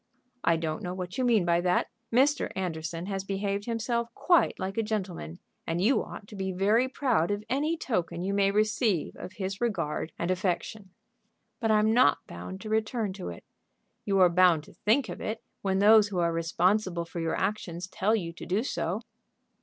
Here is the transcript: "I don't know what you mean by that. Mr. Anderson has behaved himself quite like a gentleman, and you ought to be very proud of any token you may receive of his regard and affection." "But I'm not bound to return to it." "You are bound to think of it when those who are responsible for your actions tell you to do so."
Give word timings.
"I 0.43 0.55
don't 0.55 0.81
know 0.81 0.95
what 0.95 1.19
you 1.19 1.23
mean 1.23 1.45
by 1.45 1.61
that. 1.61 1.87
Mr. 2.11 2.51
Anderson 2.55 3.05
has 3.05 3.23
behaved 3.23 3.65
himself 3.65 4.09
quite 4.15 4.57
like 4.57 4.75
a 4.79 4.81
gentleman, 4.81 5.37
and 5.67 5.79
you 5.79 6.03
ought 6.03 6.25
to 6.29 6.35
be 6.35 6.51
very 6.51 6.87
proud 6.87 7.29
of 7.29 7.43
any 7.51 7.77
token 7.77 8.23
you 8.23 8.33
may 8.33 8.49
receive 8.49 9.15
of 9.15 9.33
his 9.33 9.61
regard 9.61 10.11
and 10.17 10.31
affection." 10.31 10.89
"But 11.59 11.69
I'm 11.69 11.93
not 11.93 12.25
bound 12.25 12.61
to 12.61 12.69
return 12.69 13.13
to 13.13 13.29
it." 13.29 13.43
"You 14.03 14.17
are 14.21 14.27
bound 14.29 14.63
to 14.63 14.73
think 14.73 15.07
of 15.07 15.21
it 15.21 15.43
when 15.61 15.77
those 15.77 16.07
who 16.07 16.17
are 16.17 16.33
responsible 16.33 17.05
for 17.05 17.19
your 17.19 17.35
actions 17.35 17.85
tell 17.85 18.15
you 18.15 18.33
to 18.33 18.45
do 18.47 18.63
so." 18.63 19.01